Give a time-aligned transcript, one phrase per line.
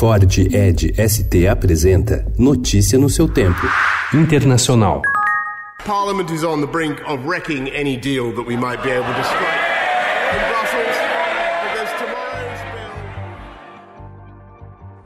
[0.00, 0.24] Ford
[0.54, 3.66] Ed ST apresenta Notícia no seu tempo.
[4.14, 5.02] Internacional.
[5.84, 9.24] Parliament is on the brink of wrecking any deal that we might be able to
[9.24, 9.60] strike.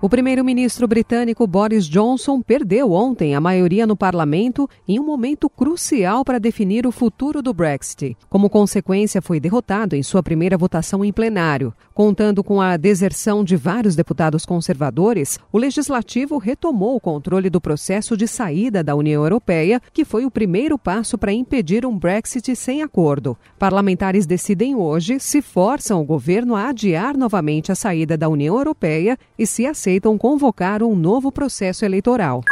[0.05, 6.23] O primeiro-ministro britânico Boris Johnson perdeu ontem a maioria no parlamento em um momento crucial
[6.23, 8.15] para definir o futuro do Brexit.
[8.29, 11.73] Como consequência, foi derrotado em sua primeira votação em plenário.
[11.95, 18.15] Contando com a deserção de vários deputados conservadores, o legislativo retomou o controle do processo
[18.15, 22.83] de saída da União Europeia, que foi o primeiro passo para impedir um Brexit sem
[22.83, 23.39] acordo.
[23.59, 29.17] Parlamentares decidem hoje se forçam o governo a adiar novamente a saída da União Europeia
[29.39, 32.43] e se aceitam aceitam convocar um novo processo eleitoral.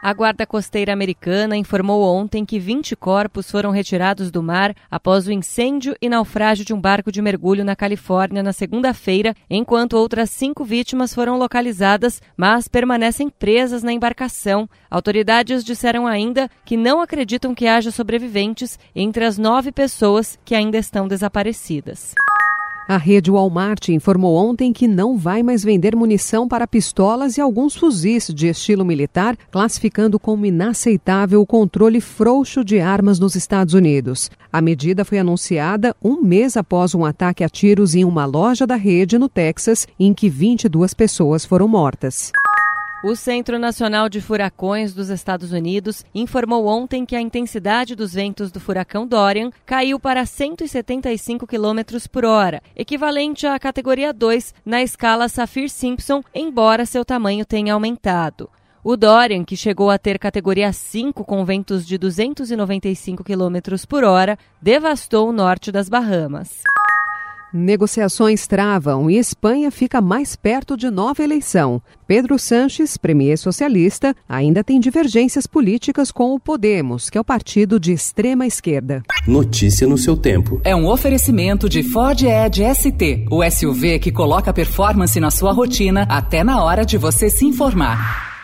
[0.00, 5.32] A Guarda Costeira Americana informou ontem que 20 corpos foram retirados do mar após o
[5.32, 10.64] incêndio e naufrágio de um barco de mergulho na Califórnia na segunda-feira, enquanto outras cinco
[10.64, 14.70] vítimas foram localizadas, mas permanecem presas na embarcação.
[14.88, 20.78] Autoridades disseram ainda que não acreditam que haja sobreviventes entre as nove pessoas que ainda
[20.78, 22.14] estão desaparecidas.
[22.88, 27.76] A rede Walmart informou ontem que não vai mais vender munição para pistolas e alguns
[27.76, 34.30] fuzis de estilo militar, classificando como inaceitável o controle frouxo de armas nos Estados Unidos.
[34.50, 38.76] A medida foi anunciada um mês após um ataque a tiros em uma loja da
[38.76, 42.32] rede no Texas, em que 22 pessoas foram mortas.
[43.00, 48.50] O Centro Nacional de Furacões dos Estados Unidos informou ontem que a intensidade dos ventos
[48.50, 55.28] do furacão Dorian caiu para 175 km por hora, equivalente à categoria 2 na escala
[55.28, 58.50] Saffir-Simpson, embora seu tamanho tenha aumentado.
[58.82, 64.36] O Dorian, que chegou a ter categoria 5 com ventos de 295 km por hora,
[64.60, 66.62] devastou o norte das Bahamas.
[67.52, 71.80] Negociações travam e Espanha fica mais perto de nova eleição.
[72.06, 77.80] Pedro Sanches, premier socialista, ainda tem divergências políticas com o Podemos, que é o partido
[77.80, 79.02] de extrema esquerda.
[79.26, 80.60] Notícia no seu tempo.
[80.62, 86.06] É um oferecimento de Ford Edge ST, o SUV que coloca performance na sua rotina
[86.08, 88.37] até na hora de você se informar.